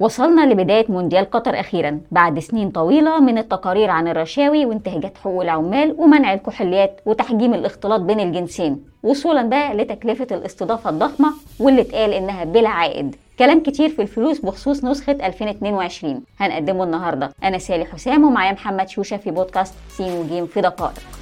[0.00, 5.94] وصلنا لبداية مونديال قطر أخيرا بعد سنين طويلة من التقارير عن الرشاوي وانتهاكات حقوق العمال
[5.98, 12.68] ومنع الكحوليات وتحجيم الاختلاط بين الجنسين وصولا بقى لتكلفة الاستضافة الضخمة واللي اتقال إنها بلا
[12.68, 13.16] عائد.
[13.38, 17.30] كلام كتير في الفلوس بخصوص نسخة 2022 هنقدمه النهاردة.
[17.44, 21.21] أنا سالي حسام ومعايا محمد شوشة في بودكاست سين وجيم في دقائق.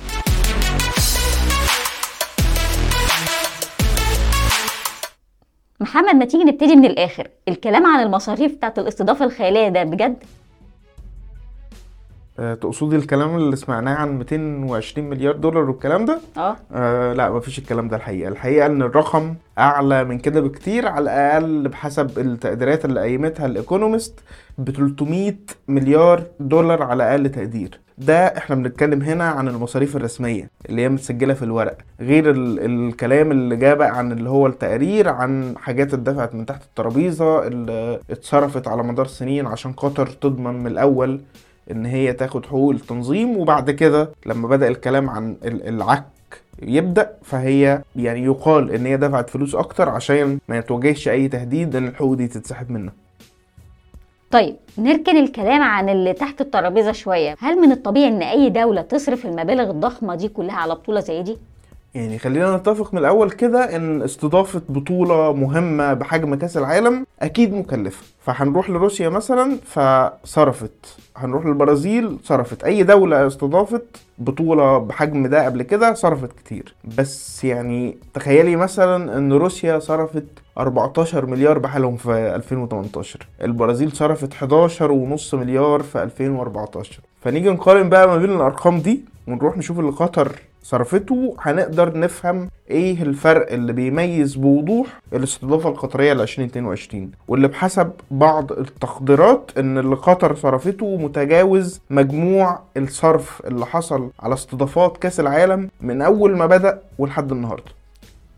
[5.81, 10.17] محمد ما تيجي نبتدي من الآخر؟ الكلام عن المصاريف بتاعت الاستضافة الخيالية ده بجد؟
[12.39, 16.57] آه، تقصدي الكلام اللي سمعناه عن 220 مليار دولار والكلام ده؟ آه.
[16.73, 18.29] آه لا مفيش الكلام ده الحقيقة.
[18.29, 24.21] الحقيقة إن الرقم أعلى من كده بكتير على الأقل بحسب التقديرات اللي قيمتها الإيكونومست
[24.59, 25.35] ب 300
[25.69, 27.81] مليار دولار على أقل تقدير.
[28.01, 33.31] ده إحنا بنتكلم هنا عن المصاريف الرسمية اللي هي متسجلة في الورق غير ال الكلام
[33.31, 38.69] اللي جاء بقى عن اللي هو التقارير عن حاجات اتدفعت من تحت الترابيزة اللي اتصرفت
[38.69, 41.21] على مدار سنين عشان قطر تضمن من الأول
[41.71, 46.05] إن هي تاخد حقوق التنظيم وبعد كده لما بدأ الكلام عن ال- العك
[46.63, 51.89] يبدأ فهي يعني يقال إن هي دفعت فلوس أكتر عشان ما يتواجهش أي تهديد إن
[51.89, 52.93] الحقوق دي تتسحب منها
[54.31, 57.37] طيب نركن الكلام عن اللي تحت الترابيزة شوية.
[57.41, 61.39] هل من الطبيعي إن أي دولة تصرف المبالغ الضخمة دي كلها على بطولة زي دي؟
[61.95, 68.03] يعني خلينا نتفق من الأول كده إن استضافة بطولة مهمة بحجم كأس العالم أكيد مكلفة.
[68.21, 70.97] فهنروح لروسيا مثلا فصرفت.
[71.17, 72.65] هنروح للبرازيل صرفت.
[72.65, 73.85] أي دولة استضافت
[74.19, 76.75] بطولة بحجم ده قبل كده صرفت كتير.
[76.99, 80.25] بس يعني تخيلي مثلا إن روسيا صرفت
[80.59, 88.17] 14 مليار بحالهم في 2018 البرازيل صرفت 11.5 مليار في 2014 فنيجي نقارن بقى ما
[88.17, 94.87] بين الأرقام دي ونروح نشوف اللي قطر صرفته هنقدر نفهم إيه الفرق اللي بيميز بوضوح
[95.13, 103.43] الاستضافة القطرية ل 2022 واللي بحسب بعض التقديرات إن اللي قطر صرفته متجاوز مجموع الصرف
[103.47, 107.73] اللي حصل على استضافات كأس العالم من أول ما بدأ ولحد النهارده.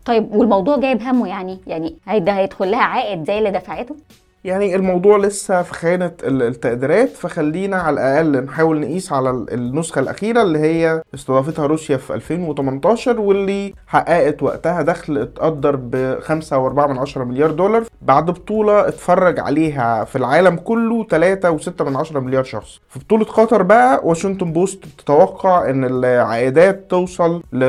[0.05, 3.95] طيب والموضوع جايب همه يعني يعني ده هيدخل لها عائد زي اللي دفعته؟
[4.43, 9.99] يعني الموضوع لسه في خانة ال- التقديرات فخلينا على الأقل نحاول نقيس على ال- النسخة
[9.99, 17.51] الأخيرة اللي هي استضافتها روسيا في 2018 واللي حققت وقتها دخل اتقدر ب 5.4 مليار
[17.51, 17.83] دولار.
[18.01, 22.79] بعد بطولة اتفرج عليها في العالم كله 3.6 مليار شخص.
[22.89, 27.63] في بطولة قطر بقى واشنطن بوست بتتوقع إن العائدات توصل ل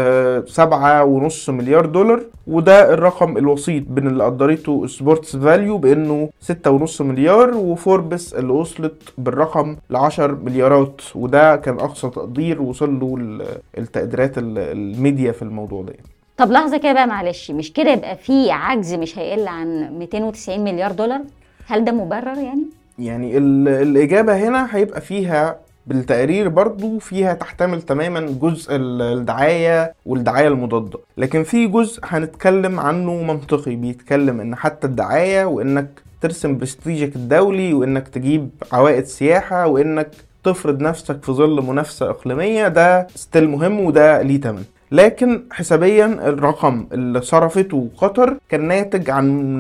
[0.47, 2.21] 7.5 مليار دولار.
[2.47, 9.77] وده الرقم الوسيط بين اللي قدرته سبورتس فاليو بإنه 6.5 مليار وفوربس اللي وصلت بالرقم
[9.91, 13.47] ل 10 مليارات وده كان أقصى تقدير وصل له ال-
[13.79, 15.93] التقديرات ال- الميديا في الموضوع ده
[16.37, 20.93] طب لحظة كده بقى معلش مش كده يبقى في عجز مش هيقل عن 290 مليار
[20.93, 21.21] دولار؟
[21.67, 22.63] هل ده مبرر يعني؟
[22.99, 25.57] يعني ال- الإجابة هنا هيبقى فيها
[25.87, 30.99] بالتقرير برضو فيها تحتمل تماما جزء ال- الدعاية والدعاية المضادة.
[31.17, 35.89] لكن في جزء هنتكلم عنه منطقي بيتكلم إن حتى الدعاية وإنك
[36.21, 40.11] ترسم برستيجك الدولي وإنك تجيب عوائد سياحة وإنك
[40.45, 44.63] تفرض نفسك في ظل منافسة إقليمية ده ستيل مهم وده ليه تمن.
[44.93, 49.59] لكن حسابيا الرقم اللي صرفته قطر كان ناتج عن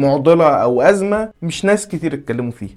[0.00, 2.76] معضلة أو أزمة مش ناس كتير اتكلموا فيها.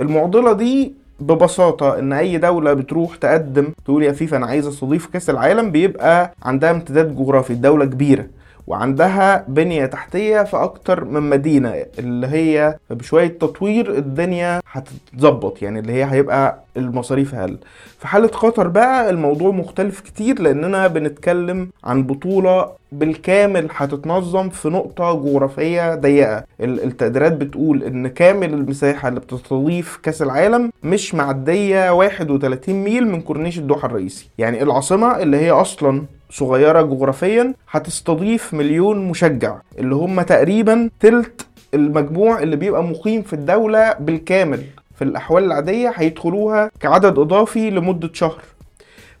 [0.00, 5.30] المعضلة دي ببساطة إن أي دولة بتروح تقدم تقول يا فيفا أنا عايز أستضيف كأس
[5.30, 8.26] العالم بيبقى عندها امتداد جغرافي الدولة كبيرة
[8.66, 15.92] وعندها بنية تحتية في أكتر من مدينة اللي هي بشوية تطوير الدنيا هتتظبط يعني اللي
[15.92, 17.58] هي هيبقى المصاريف أقل.
[18.06, 25.12] في حالة قطر بقى الموضوع مختلف كتير لأننا بنتكلم عن بطولة بالكامل هتتنظم في نقطة
[25.14, 26.44] جغرافية ضيقة.
[26.60, 33.20] ال- التقديرات بتقول إن كامل المساحة اللي بتستضيف كأس العالم مش معدية 31 ميل من
[33.20, 34.28] كورنيش الدوحة الرئيسي.
[34.38, 42.42] يعني العاصمة اللي هي أصلا صغيرة جغرافيا هتستضيف مليون مشجع اللي هم تقريبا تلت المجموع
[42.42, 44.62] اللي بيبقى مقيم في الدولة بالكامل.
[44.96, 48.42] في الأحوال العادية هيدخلوها كعدد إضافي لمدة شهر.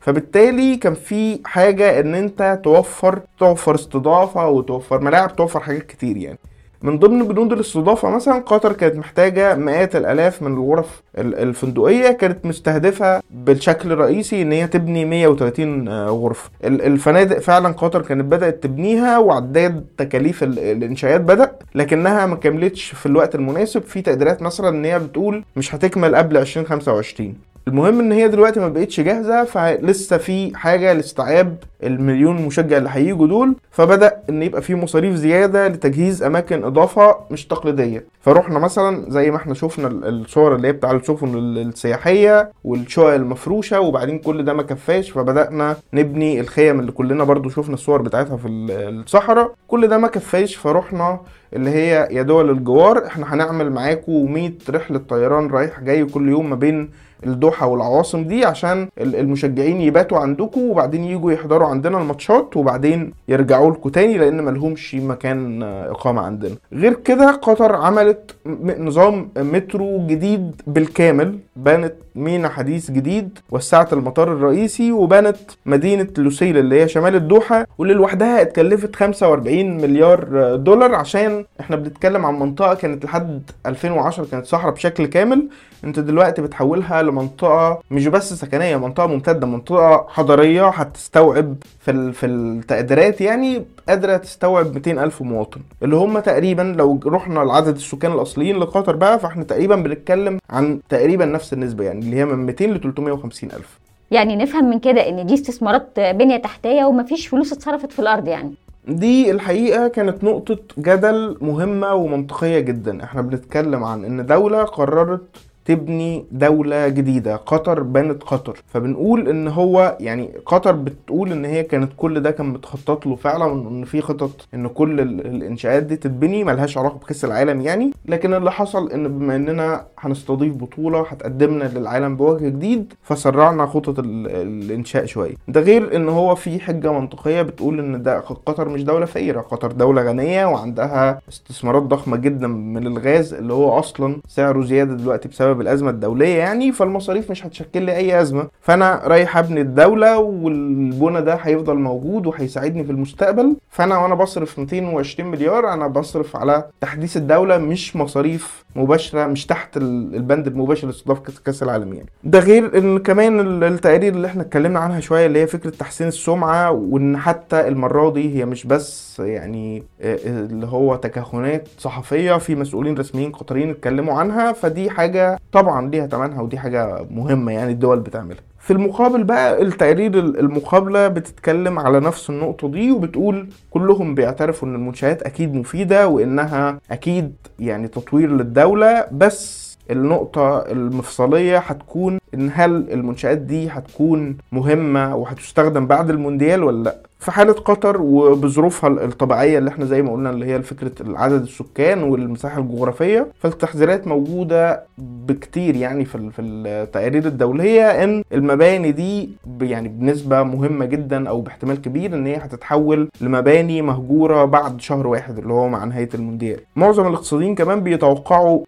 [0.00, 6.38] فبالتالي كان في حاجة إن أنت توفر توفر استضافة وتوفر ملاعب توفر حاجات كتير يعني.
[6.82, 12.46] من ضمن بنود الاستضافة مثلا قطر كانت محتاجة مئات الآلاف من الغرف ال- الفندقية كانت
[12.46, 18.62] مستهدفة بالشكل الرئيسي إن هي تبني 130 آه، غرفة ال- الفنادق فعلا قطر كانت بدأت
[18.62, 23.82] تبنيها وعداد تكاليف ال- الإنشاءات بدأ لكنها ما كملتش في الوقت المناسب.
[23.82, 27.34] في تقديرات مثلا إن هي بتقول مش هتكمل قبل 2025
[27.68, 33.26] المهم إن هي دلوقتي ما بقتش جاهزة فلسه في حاجة لاستيعاب المليون مشجع اللي هيجوا
[33.26, 33.54] دول.
[33.70, 38.04] فبدأ إن يبقى في مصاريف زيادة لتجهيز أماكن إضافة مش تقليدية.
[38.20, 43.14] فروحنا مثلا زي ما إحنا شفنا ال- الصور اللي هي بتاع السفن ال- السياحية والشقق
[43.14, 45.10] المفروشة وبعدين كل ده ما كفاش.
[45.10, 49.52] فبدأنا نبني الخيم اللي كلنا برضو شفنا الصور بتاعتها في ال- الصحراء.
[49.68, 51.20] كل ده ما كفاش فروحنا
[51.56, 53.06] اللي هي يا دول الجوار.
[53.06, 56.90] إحنا هنعمل معاكم 100 رحلة طيران رايح جاي كل يوم ما بين
[57.26, 63.70] الدوحة والعواصم دي عشان ال- المشجعين يباتوا عندكم وبعدين يجوا يحضروا عندنا الماتشات وبعدين يرجعوا
[63.70, 66.54] لكم تاني لأن ملهمش مكان آه، إقامة عندنا.
[66.72, 68.34] غير كده قطر عملت
[68.78, 75.36] نظام مترو جديد بالكامل بنت مينا حديث جديد وسعت المطار الرئيسي وبنت
[75.66, 81.76] مدينة لوسيل اللي هي شمال الدوحة واللي لوحدها اتكلفت 45 مليار آه، دولار عشان إحنا
[81.76, 85.48] بنتكلم عن منطقة كانت لحد 2010 كانت صحراء بشكل كامل.
[85.84, 92.26] أنت دلوقتي بتحولها لمنطقه مش بس سكنية منطقة ممتدة منطقة حضريه هتستوعب في ال- في
[92.26, 95.60] التقديرات يعني قادرة تستوعب 200 ألف مواطن.
[95.82, 101.24] اللي هم تقريبا لو رحنا لعدد السكان الأصليين لقطر بقى فاحنا تقريبا بنتكلم عن تقريبا
[101.24, 103.78] نفس النسبة يعني اللي هي من 200 ل 350 ألف.
[104.10, 108.54] يعني نفهم من كده إن دي استثمارات بنية تحتية ومفيش فلوس اتصرفت في الأرض يعني.
[108.88, 113.04] دي الحقيقة كانت نقطة جدل مهمة ومنطقية جدا.
[113.04, 115.22] إحنا بنتكلم عن إن دولة قررت
[115.66, 117.36] تبني دولة جديدة.
[117.36, 118.62] قطر بنت قطر.
[118.66, 123.44] فبنقول إن هو يعني قطر بتقول إن هي كانت كل ده كان متخطط له فعلا
[123.44, 126.44] وإن في خطط إن كل ال- الإنشاءات دي تتبني.
[126.44, 127.90] ملهاش علاقة بكأس العالم يعني.
[128.06, 134.26] لكن اللي حصل إن بما إننا هنستضيف بطولة هتقدمنا للعالم بوجه جديد فسرعنا خطط ال-
[134.30, 135.34] الإنشاء شوية.
[135.48, 139.40] ده غير إن هو في حجة منطقية بتقول إن ده قطر مش دولة فقيرة.
[139.40, 145.28] قطر دولة غنية وعندها استثمارات ضخمة جدا من الغاز اللي هو أصلا سعره زيادة دلوقتي
[145.28, 148.48] بسبب الأزمة الدولية يعني فالمصاريف مش هتشكل لي أي أزمة.
[148.60, 153.56] فأنا رايح أبني الدولة والبنى ده هيفضل موجود وهيساعدني في المستقبل.
[153.70, 159.76] فأنا وأنا بصرف 220 مليار أنا بصرف على تحديث الدولة مش مصاريف مباشرة مش تحت
[159.76, 162.08] ال- البند المباشر لاستضافة كأس- كأس العالم يعني.
[162.24, 166.08] ده غير إن كمان ال- التقارير اللي إحنا اتكلمنا عنها شوية اللي هي فكرة تحسين
[166.08, 172.54] السمعة وإن حتى المرة دي هي مش بس يعني آه، اللي هو تكهنات صحفية في
[172.54, 174.52] مسؤولين رسميين قطريين اتكلموا عنها.
[174.52, 178.40] فدي حاجة طبعا ليها تمنها ودي حاجة مهمة يعني الدول بتعملها.
[178.58, 184.74] في المقابل بقى التقارير ال- المقابلة بتتكلم على نفس النقطة دي وبتقول كلهم بيعترفوا إن
[184.74, 193.38] المنشآت أكيد مفيدة وإنها أكيد يعني تطوير للدولة بس النقطة المفصلية هتكون إن هل المنشآت
[193.38, 199.84] دي هتكون مهمة وهتستخدم بعد المونديال ولا لأ؟ في حالة قطر وبظروفها الطبيعية اللي إحنا
[199.84, 206.30] زي ما قلنا اللي هي فكرة عدد السكان والمساحة الجغرافية فالتحذيرات موجودة بكتير يعني في
[206.30, 209.30] في التقارير الدولية إن المباني دي
[209.60, 215.38] يعني بنسبة مهمة جدا أو باحتمال كبير إن هي هتتحول لمباني مهجورة بعد شهر واحد
[215.38, 216.60] اللي هو مع نهاية المونديال.
[216.76, 218.60] معظم الاقتصاديين كمان بيتوقعوا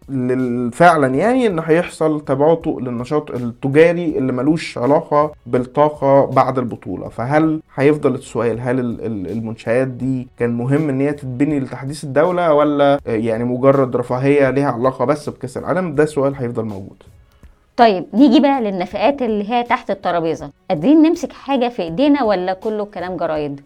[0.72, 7.09] فعلا يعني إن هيحصل تباطؤ للنشاط التجاري اللي ملوش علاقة بالطاقة بعد البطولة.
[7.09, 12.55] فهل هيفضل السؤال هل ال- ال- المنشآت دي كان مهم إن هي تتبني لتحديث الدولة
[12.55, 17.03] ولا يعني مجرد رفاهية ليها علاقة بس بكأس العالم؟ ده سؤال هيفضل موجود.
[17.77, 20.51] طيب نيجي بقى للنفقات اللي هي تحت الترابيزة.
[20.71, 23.61] قادرين نمسك حاجة في إيدينا ولا كله كلام جرايد؟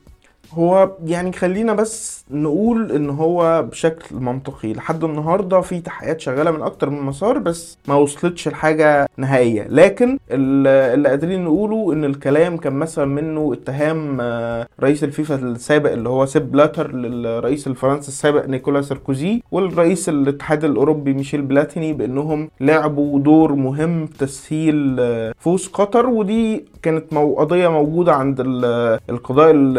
[0.55, 4.73] هو يعني خلينا بس نقول إن هو بشكل منطقي.
[4.73, 9.67] لحد النهارده في تحقيقات شغالة من أكتر من مسار بس ما وصلتش لحاجة نهائية.
[9.69, 15.93] لكن ال- اللي قادرين نقوله إن الكلام كان مثلا منه اتهام آه، رئيس الفيفا السابق
[15.93, 22.49] اللي هو سيب بلاتر للرئيس الفرنسي السابق نيكولا ساركوزي والرئيس الاتحاد الأوروبي ميشيل بلاتيني بإنهم
[22.61, 26.07] لعبوا دور مهم في تسهيل آه، فوز قطر.
[26.07, 29.79] ودي كانت قضية موجودة عند ال- القضاء ال-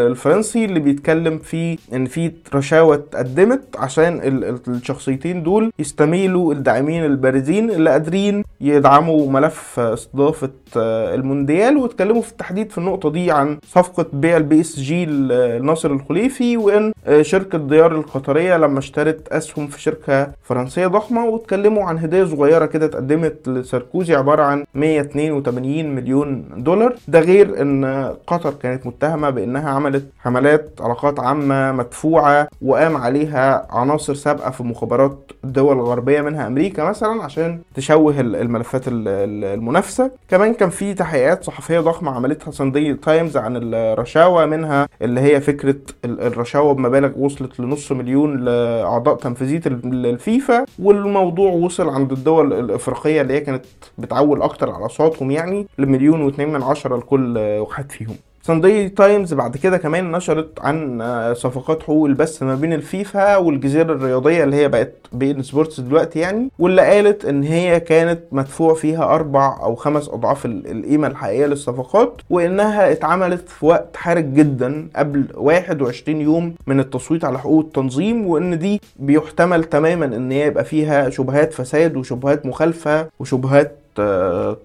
[0.64, 7.70] اللي بيتكلم في إن في رشاوى اتقدمت عشان ال- ال- الشخصيتين دول يستميلوا الداعمين البارزين
[7.70, 14.06] اللي قادرين يدعموا ملف استضافة آه، المونديال واتكلموا في التحديد في النقطة دي عن صفقة
[14.12, 19.80] بيع البي إس جي لناصر الخليفي وإن آه، شركة ديار القطرية لما اشترت أسهم في
[19.82, 26.94] شركة فرنسية ضخمة واتكلموا عن هديه صغيرة كده اتقدمت لساركوزي عبارة عن 182 مليون دولار.
[27.08, 27.84] ده غير إن
[28.26, 35.18] قطر كانت متهمة بإنها عملت حملات علاقات عامة مدفوعة وقام عليها عناصر سابقة في مخابرات
[35.44, 40.10] الدول الغربية منها أمريكا مثلا عشان تشوه ال- الملفات ال- ال- المنافسة.
[40.28, 45.76] كمان كان في تحقيقات صحفية ضخمة عملتها ساندي تايمز عن الرشاوى منها اللي هي فكرة
[46.04, 50.64] ال- الرشاوى بمبالغ وصلت لنص مليون لأعضاء تنفيذية ال- الفيفا.
[50.82, 53.64] والموضوع وصل عند الدول الإفريقية اللي هي كانت
[53.98, 58.16] بتعول أكتر على اصواتهم يعني لمليون واتنين من عشرة لكل واحد فيهم.
[58.46, 63.92] ساندي تايمز بعد كده كمان نشرت عن آه، صفقات حقوق البث ما بين الفيفا والجزيرة
[63.92, 68.74] الرياضية اللي هي بقت بي إن سبورتس دلوقتي يعني واللي قالت إن هي كانت مدفوع
[68.74, 74.88] فيها أربع أو خمس أضعاف ال- القيمة الحقيقية للصفقات وإنها اتعملت في وقت حرج جدا
[74.96, 80.64] قبل 21 يوم من التصويت على حقوق التنظيم وإن دي بيحتمل تماما إن هي يبقى
[80.64, 83.78] فيها شبهات فساد وشبهات مخالفة وشبهات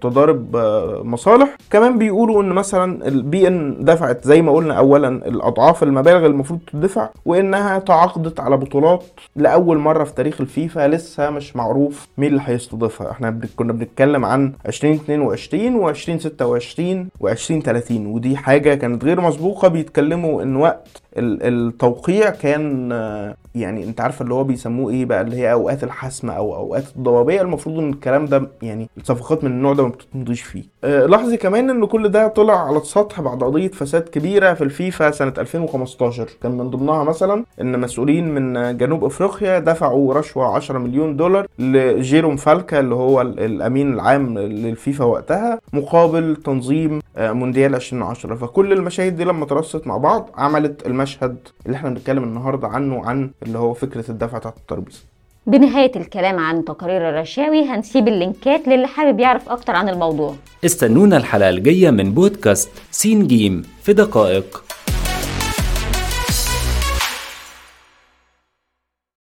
[0.00, 1.56] تضارب آه، مصالح.
[1.70, 7.08] كمان بيقولوا إن مثلا ال beIN دفعت زي ما قلنا اولا الأضعاف المبالغ المفروض تدفع
[7.24, 9.04] وإنها تعاقدت على بطولات
[9.36, 13.10] لأول مرة في تاريخ الفيفا لسه مش معروف مين اللي هيستضيفها.
[13.10, 19.68] إحنا كنا بنتكلم عن 2022 و2026 و2030 ودي حاجة كانت غير مسبوقة.
[19.68, 22.90] بيتكلموا إن وقت التوقيع كان
[23.54, 27.42] يعني انت عارف اللي هو بيسموه إيه بقى اللي هي اوقات الحسم أو اوقات الضبابية.
[27.42, 30.62] المفروض ان الكلام ده يعني الصفقات من النوع ده ما بتمضيش فيه.
[30.84, 35.10] آه، لاحظي كمان ان كل ده طلع على السطح بعد قضية فساد كبيرة في الفيفا
[35.10, 41.16] سنة 2015 كان من ضمنها مثلا ان مسؤولين من جنوب افريقيا دفعوا رشوة 10 مليون
[41.16, 48.34] دولار لجيروم فالكا اللي هو ال- الامين العام للفيفا وقتها مقابل تنظيم آه، مونديال 2010
[48.34, 53.30] فكل المشاهد دي لما ترصت مع بعض عملت المشهد اللي إحنا بنتكلم النهارده عنه عن
[53.42, 55.00] اللي هو فكرة الدفع تحت الترابيزة.
[55.46, 60.34] بنهاية الكلام عن تقارير الرشاوي هنسيب اللينكات للي حابب يعرف أكتر عن الموضوع.
[60.64, 64.64] استنونا الحلقة الجاية من بودكاست سين جيم في دقائق.